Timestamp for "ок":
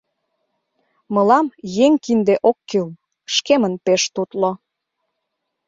2.49-2.57